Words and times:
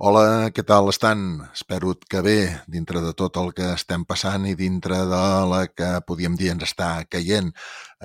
Hola, 0.00 0.48
què 0.56 0.62
tal 0.64 0.86
estan? 0.88 1.42
Espero 1.52 1.90
que 2.12 2.22
bé, 2.24 2.36
dintre 2.74 3.02
de 3.04 3.10
tot 3.12 3.34
el 3.36 3.50
que 3.56 3.66
estem 3.74 4.06
passant 4.08 4.46
i 4.48 4.54
dintre 4.56 4.96
de 5.10 5.18
la 5.50 5.58
que 5.68 5.88
podíem 6.08 6.38
dir 6.40 6.48
ens 6.54 6.64
està 6.64 6.86
caient. 7.14 7.50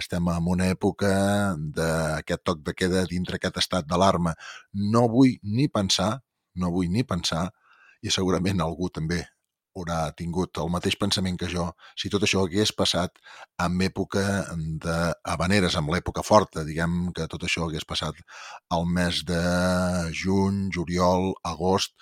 Estem 0.02 0.28
en 0.34 0.50
una 0.56 0.68
època 0.74 1.12
d'aquest 1.78 2.44
toc 2.50 2.66
de 2.68 2.74
queda 2.76 3.06
dintre 3.14 3.40
aquest 3.40 3.62
estat 3.64 3.88
d'alarma. 3.88 4.36
No 4.96 5.06
vull 5.14 5.38
ni 5.56 5.70
pensar, 5.80 6.10
no 6.60 6.74
vull 6.76 6.92
ni 6.92 7.08
pensar, 7.08 7.46
i 8.04 8.12
segurament 8.12 8.60
algú 8.68 8.92
també 8.92 9.22
haurà 9.76 10.00
tingut 10.18 10.58
el 10.64 10.72
mateix 10.72 10.96
pensament 11.00 11.38
que 11.40 11.50
jo 11.52 11.68
si 12.00 12.10
tot 12.12 12.24
això 12.26 12.46
hagués 12.46 12.72
passat 12.80 13.20
en 13.66 13.78
època 13.88 14.24
de 14.86 14.98
habaneres, 15.34 15.76
amb 15.76 15.92
l'època 15.94 16.24
forta, 16.24 16.64
diguem 16.68 17.12
que 17.16 17.28
tot 17.32 17.44
això 17.44 17.68
hagués 17.68 17.88
passat 17.88 18.20
al 18.76 18.86
mes 18.98 19.24
de 19.28 19.42
juny, 20.24 20.68
juliol, 20.76 21.34
agost, 21.44 21.96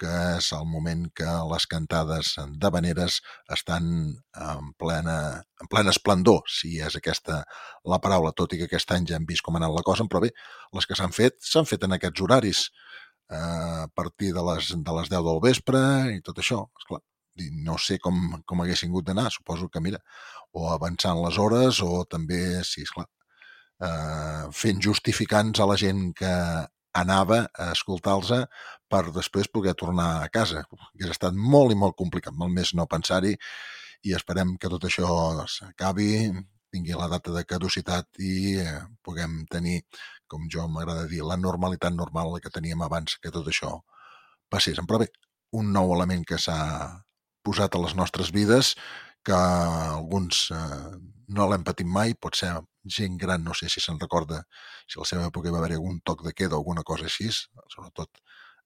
que 0.00 0.10
és 0.36 0.48
el 0.56 0.64
moment 0.66 1.04
que 1.18 1.32
les 1.52 1.66
cantades 1.70 2.34
d'habaneres 2.60 3.20
estan 3.56 3.86
en 4.48 4.72
plena, 4.82 5.16
en 5.62 5.70
plena 5.70 5.94
esplendor, 5.94 6.42
si 6.50 6.74
és 6.82 6.98
aquesta 6.98 7.44
la 7.92 8.00
paraula, 8.02 8.34
tot 8.36 8.52
i 8.52 8.60
que 8.60 8.68
aquest 8.68 8.90
any 8.96 9.06
ja 9.10 9.20
hem 9.20 9.28
vist 9.30 9.46
com 9.46 9.54
ha 9.56 9.62
anat 9.62 9.76
la 9.76 9.86
cosa, 9.86 10.08
però 10.10 10.24
bé, 10.26 10.32
les 10.74 10.90
que 10.90 10.98
s'han 10.98 11.14
fet, 11.14 11.38
s'han 11.46 11.70
fet 11.70 11.86
en 11.86 11.96
aquests 11.96 12.26
horaris, 12.26 12.66
eh, 13.30 13.82
a 13.86 13.88
partir 13.94 14.34
de 14.34 14.44
les, 14.50 14.74
de 14.74 15.00
les 15.00 15.10
10 15.16 15.26
del 15.30 15.42
vespre 15.48 15.82
i 16.18 16.22
tot 16.26 16.42
això, 16.42 16.64
esclar 16.82 17.04
no 17.66 17.76
sé 17.78 17.98
com, 18.02 18.20
com 18.46 18.62
haguessin 18.62 18.92
hagut 18.92 19.08
d'anar, 19.08 19.30
suposo 19.32 19.68
que, 19.68 19.82
mira, 19.82 20.00
o 20.52 20.68
avançant 20.70 21.20
les 21.24 21.38
hores 21.38 21.80
o 21.82 22.04
també, 22.10 22.62
sí, 22.64 22.84
esclar, 22.86 23.06
eh, 23.82 24.46
fent 24.52 24.80
justificants 24.82 25.60
a 25.60 25.68
la 25.70 25.76
gent 25.80 26.12
que 26.18 26.32
anava 26.94 27.40
a 27.58 27.72
escoltar-los 27.74 28.46
per 28.88 29.02
després 29.12 29.50
poder 29.50 29.74
tornar 29.74 30.22
a 30.22 30.30
casa. 30.30 30.62
Hauria 30.70 31.10
estat 31.10 31.34
molt 31.34 31.74
i 31.74 31.78
molt 31.78 31.96
complicat, 31.98 32.34
molt 32.38 32.54
més 32.54 32.74
no 32.78 32.86
pensar-hi 32.86 33.34
i 34.04 34.14
esperem 34.14 34.54
que 34.60 34.70
tot 34.70 34.84
això 34.86 35.08
s'acabi, 35.48 36.30
tingui 36.74 36.94
la 36.98 37.08
data 37.08 37.32
de 37.34 37.44
caducitat 37.48 38.20
i 38.20 38.58
eh, 38.60 38.80
puguem 39.02 39.44
tenir, 39.50 39.80
com 40.30 40.46
jo 40.50 40.66
m'agrada 40.68 41.06
dir, 41.10 41.22
la 41.22 41.38
normalitat 41.40 41.94
normal 41.94 42.38
que 42.42 42.52
teníem 42.52 42.82
abans 42.82 43.18
que 43.22 43.32
tot 43.34 43.48
això 43.50 43.78
passés. 44.50 44.80
Però 44.88 45.00
bé, 45.02 45.08
un 45.60 45.70
nou 45.72 45.94
element 45.94 46.24
que 46.26 46.38
s'ha 46.38 46.58
posat 47.44 47.74
a 47.74 47.82
les 47.84 47.96
nostres 47.98 48.32
vides 48.34 48.74
que 49.24 49.34
alguns 49.36 50.48
eh, 50.52 50.94
no 51.36 51.48
l'hem 51.48 51.64
patit 51.64 51.88
mai, 51.88 52.14
pot 52.14 52.36
ser 52.36 52.52
gent 52.96 53.16
gran, 53.20 53.44
no 53.44 53.54
sé 53.56 53.70
si 53.72 53.80
se'n 53.80 54.00
recorda, 54.00 54.42
si 54.86 54.98
a 54.98 55.02
la 55.02 55.08
seva 55.08 55.28
època 55.30 55.52
va 55.52 55.62
haver 55.62 55.78
algun 55.78 56.00
toc 56.04 56.24
de 56.26 56.34
queda 56.36 56.58
o 56.58 56.60
alguna 56.60 56.84
cosa 56.84 57.08
així, 57.08 57.30
sobretot 57.32 58.20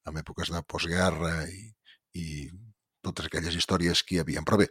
en 0.08 0.18
èpoques 0.18 0.50
de 0.50 0.62
postguerra 0.66 1.34
i, 1.46 1.68
i 2.18 2.26
totes 3.06 3.28
aquelles 3.28 3.54
històries 3.54 4.02
que 4.02 4.16
hi 4.16 4.22
havia. 4.22 4.42
Però 4.46 4.58
bé, 4.60 4.66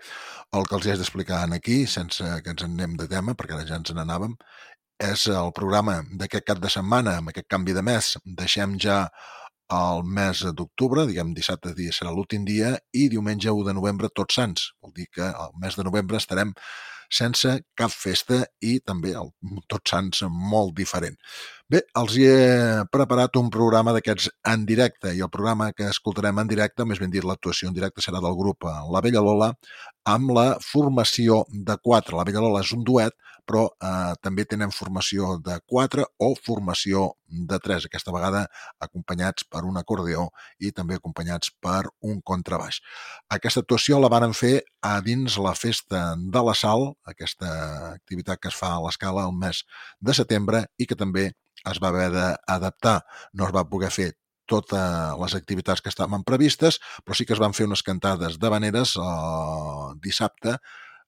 el 0.58 0.68
que 0.68 0.76
els 0.78 0.88
he 0.88 0.98
d'explicar 1.00 1.46
aquí, 1.56 1.86
sense 1.88 2.26
que 2.44 2.54
ens 2.54 2.66
en 2.66 2.76
anem 2.76 2.98
de 3.00 3.08
tema, 3.12 3.36
perquè 3.38 3.56
ara 3.56 3.68
ja 3.70 3.80
ens 3.80 3.94
n'anàvem, 3.96 4.36
és 5.08 5.28
el 5.30 5.52
programa 5.54 6.02
d'aquest 6.20 6.46
cap 6.46 6.62
de 6.62 6.72
setmana, 6.74 7.18
amb 7.22 7.32
aquest 7.32 7.48
canvi 7.48 7.76
de 7.78 7.84
mes. 7.86 8.16
Deixem 8.26 8.78
ja 8.82 9.06
el 9.74 10.04
mes 10.04 10.44
d'octubre, 10.56 11.06
diguem 11.08 11.34
dissabte 11.36 11.74
dia 11.76 11.92
serà 11.96 12.14
l'últim 12.16 12.46
dia, 12.48 12.76
i 12.94 13.08
diumenge 13.12 13.52
1 13.52 13.66
de 13.68 13.74
novembre 13.76 14.10
tots 14.16 14.38
sants. 14.40 14.70
Vol 14.82 14.94
dir 14.96 15.08
que 15.12 15.28
el 15.28 15.58
mes 15.62 15.76
de 15.76 15.84
novembre 15.84 16.20
estarem 16.22 16.54
sense 17.10 17.54
cap 17.78 17.92
festa 17.92 18.42
i 18.60 18.78
també 18.84 19.14
el 19.16 19.32
Tots 19.72 19.94
Sants 19.94 20.24
molt 20.28 20.76
diferent. 20.76 21.16
Bé, 21.74 21.82
els 22.00 22.14
hi 22.16 22.22
he 22.24 22.84
preparat 22.96 23.36
un 23.36 23.50
programa 23.52 23.92
d'aquests 23.92 24.30
en 24.48 24.62
directe 24.68 25.12
i 25.12 25.18
el 25.26 25.30
programa 25.32 25.66
que 25.76 25.90
escoltarem 25.92 26.38
en 26.40 26.48
directe, 26.48 26.86
més 26.88 27.00
ben 27.04 27.12
dit 27.12 27.26
l'actuació 27.28 27.68
en 27.68 27.74
directe, 27.76 28.00
serà 28.06 28.22
del 28.24 28.38
grup 28.40 28.64
eh, 28.64 28.76
La 28.96 29.02
Vella 29.04 29.20
Lola 29.26 29.50
amb 30.08 30.30
la 30.38 30.46
formació 30.64 31.42
de 31.52 31.76
quatre. 31.84 32.16
La 32.16 32.24
Vella 32.24 32.44
Lola 32.46 32.62
és 32.64 32.72
un 32.72 32.86
duet, 32.88 33.18
però 33.44 33.66
eh, 33.68 34.14
també 34.24 34.46
tenen 34.48 34.72
formació 34.72 35.34
de 35.44 35.58
quatre 35.68 36.06
o 36.24 36.30
formació 36.46 37.02
de 37.52 37.60
tres, 37.66 37.90
aquesta 37.90 38.14
vegada 38.16 38.46
acompanyats 38.88 39.44
per 39.52 39.66
un 39.68 39.76
acordeó 39.82 40.30
i 40.64 40.72
també 40.78 40.96
acompanyats 40.96 41.52
per 41.60 41.82
un 42.00 42.22
contrabaix. 42.32 42.80
Aquesta 43.40 43.66
actuació 43.66 44.00
la 44.00 44.12
varen 44.14 44.32
fer 44.32 44.62
a 44.80 45.02
dins 45.04 45.36
la 45.36 45.52
Festa 45.52 46.06
de 46.16 46.46
la 46.48 46.56
Sal, 46.56 46.94
aquesta 47.12 47.52
activitat 47.90 48.40
que 48.40 48.54
es 48.54 48.62
fa 48.62 48.72
a 48.78 48.80
l'escala 48.88 49.28
el 49.28 49.36
mes 49.36 49.66
de 50.00 50.16
setembre 50.16 50.64
i 50.80 50.88
que 50.88 50.96
també 50.96 51.26
es 51.72 51.82
va 51.84 51.92
haver 51.92 52.10
d'adaptar. 52.14 53.02
No 53.34 53.48
es 53.48 53.54
va 53.56 53.68
poder 53.70 53.92
fer 53.94 54.12
totes 54.48 55.20
les 55.22 55.36
activitats 55.36 55.84
que 55.84 55.92
estaven 55.92 56.24
previstes, 56.24 56.80
però 57.04 57.16
sí 57.18 57.28
que 57.28 57.36
es 57.36 57.44
van 57.44 57.54
fer 57.54 57.68
unes 57.68 57.84
cantades 57.84 58.40
de 58.40 58.50
veneres 58.50 58.96
eh, 58.98 59.88
dissabte, 60.04 60.56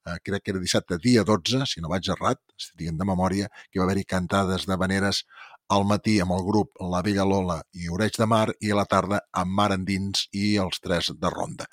eh, 0.06 0.18
crec 0.22 0.44
que 0.44 0.52
era 0.54 0.60
dissabte 0.62 1.00
dia 1.02 1.24
12, 1.24 1.64
si 1.66 1.80
no 1.80 1.90
vaig 1.92 2.10
errat, 2.12 2.40
si 2.56 2.76
diguem 2.76 3.00
de 3.00 3.08
memòria, 3.08 3.48
que 3.70 3.80
va 3.80 3.88
haver-hi 3.88 4.04
cantades 4.04 4.68
de 4.68 4.76
veneres 4.76 5.24
al 5.70 5.86
matí 5.86 6.18
amb 6.20 6.34
el 6.36 6.44
grup 6.44 6.80
La 6.92 7.00
Vella 7.06 7.24
Lola 7.24 7.60
i 7.72 7.88
Oreig 7.88 8.16
de 8.18 8.26
Mar 8.26 8.48
i 8.60 8.72
a 8.72 8.78
la 8.80 8.86
tarda 8.90 9.20
amb 9.42 9.54
Mar 9.56 9.70
Endins 9.76 10.26
i 10.34 10.56
els 10.58 10.82
tres 10.82 11.12
de 11.16 11.30
Ronda. 11.30 11.68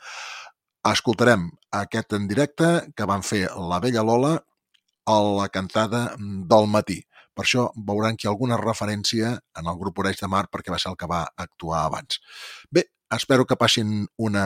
Escoltarem 0.87 1.49
aquest 1.81 2.13
en 2.15 2.27
directe 2.29 2.67
que 2.95 3.07
van 3.09 3.25
fer 3.25 3.47
La 3.71 3.81
Vella 3.83 4.05
Lola 4.05 4.37
a 5.07 5.17
la 5.23 5.47
cantada 5.49 6.03
del 6.19 6.67
matí. 6.69 7.01
Per 7.37 7.45
això 7.45 7.67
veuran 7.89 8.17
que 8.17 8.25
hi 8.25 8.29
ha 8.29 8.33
alguna 8.33 8.57
referència 8.57 9.35
en 9.61 9.67
el 9.69 9.77
grup 9.77 9.99
Oreix 10.01 10.17
de 10.23 10.29
Mar 10.31 10.47
perquè 10.49 10.73
va 10.73 10.79
ser 10.81 10.89
el 10.91 10.97
que 10.97 11.09
va 11.11 11.21
actuar 11.45 11.83
abans. 11.85 12.17
Bé, 12.73 12.87
espero 13.13 13.45
que 13.45 13.59
passin 13.61 14.07
una 14.29 14.45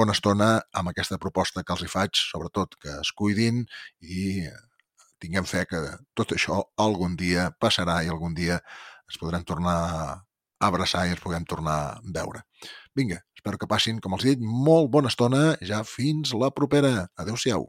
bona 0.00 0.16
estona 0.18 0.48
amb 0.80 0.90
aquesta 0.90 1.20
proposta 1.22 1.62
que 1.62 1.76
els 1.76 1.84
hi 1.86 1.90
faig, 1.92 2.18
sobretot 2.18 2.74
que 2.82 2.96
es 2.98 3.12
cuidin 3.14 3.62
i 4.02 4.48
tinguem 5.22 5.46
fe 5.46 5.62
que 5.70 5.80
tot 6.18 6.34
això 6.34 6.58
algun 6.82 7.14
dia 7.20 7.46
passarà 7.62 8.00
i 8.02 8.10
algun 8.10 8.34
dia 8.34 8.58
es 9.08 9.20
podran 9.22 9.46
tornar 9.46 9.76
a 9.86 10.16
abraçar 10.66 11.06
i 11.06 11.14
ens 11.14 11.22
puguem 11.22 11.46
tornar 11.46 11.78
a 11.92 12.00
veure. 12.16 12.42
Vinga, 12.98 13.20
espero 13.38 13.58
que 13.58 13.70
passin, 13.70 14.02
com 14.02 14.16
els 14.16 14.26
he 14.26 14.34
dit, 14.34 14.42
molt 14.42 14.90
bona 14.90 15.10
estona, 15.12 15.44
ja 15.62 15.82
fins 15.86 16.34
la 16.38 16.50
propera. 16.54 17.08
Adéu-siau. 17.18 17.68